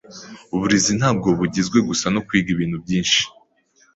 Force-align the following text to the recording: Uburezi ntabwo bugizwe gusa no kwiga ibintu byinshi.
Uburezi 0.55 0.91
ntabwo 0.99 1.27
bugizwe 1.39 1.77
gusa 1.89 2.05
no 2.13 2.21
kwiga 2.27 2.49
ibintu 2.55 2.77
byinshi. 2.83 3.21